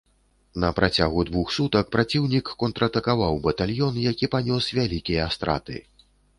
На 0.61 0.69
працягу 0.77 1.25
двух 1.27 1.51
сутак 1.57 1.91
праціўнік 1.97 2.45
контратакаваў 2.65 3.39
батальён, 3.45 4.03
які 4.11 4.33
панёс 4.35 4.73
вялікія 4.81 5.33
страты. 5.39 5.77